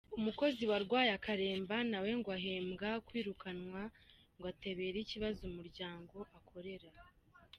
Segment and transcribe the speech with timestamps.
[0.17, 3.81] Umukozi warwaye akaremba na we ngo ahembwa kwirukanwa
[4.35, 6.89] ngo atabera ikibazo umuryango akorera.